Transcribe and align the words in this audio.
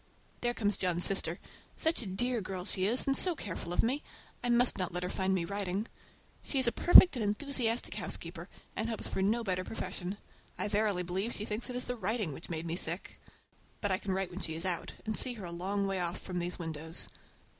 There 0.41 0.55
comes 0.55 0.77
John's 0.77 1.05
sister. 1.05 1.37
Such 1.77 2.01
a 2.01 2.07
dear 2.07 2.41
girl 2.41 2.63
as 2.63 2.71
she 2.71 2.87
is, 2.87 3.05
and 3.05 3.15
so 3.15 3.35
careful 3.35 3.71
of 3.71 3.83
me! 3.83 4.01
I 4.43 4.49
must 4.49 4.79
not 4.79 4.91
let 4.91 5.03
her 5.03 5.11
find 5.11 5.31
me 5.35 5.45
writing. 5.45 5.87
She 6.41 6.57
is 6.57 6.65
a 6.65 6.71
perfect, 6.71 7.15
and 7.15 7.21
enthusiastic 7.23 7.93
housekeeper, 7.93 8.49
and 8.75 8.89
hopes 8.89 9.07
for 9.07 9.21
no 9.21 9.43
better 9.43 9.63
profession. 9.63 10.17
I 10.57 10.69
verily 10.69 11.03
believe 11.03 11.33
she 11.35 11.45
thinks 11.45 11.69
it 11.69 11.75
is 11.75 11.85
the 11.85 11.95
writing 11.95 12.33
which 12.33 12.49
made 12.49 12.65
me 12.65 12.77
sick! 12.77 13.21
But 13.79 13.91
I 13.91 13.99
can 13.99 14.11
write 14.13 14.31
when 14.31 14.39
she 14.39 14.55
is 14.55 14.65
out, 14.65 14.93
and 15.05 15.15
see 15.15 15.33
her 15.35 15.45
a 15.45 15.51
long 15.51 15.85
way 15.85 15.99
off 15.99 16.19
from 16.19 16.39
these 16.39 16.57
windows. 16.57 17.07